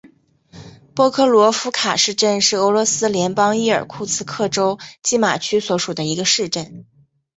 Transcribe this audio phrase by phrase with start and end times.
[0.95, 6.87] 波克罗夫卡市镇是俄罗斯联邦伊尔库茨克州济马区所属的一个市镇。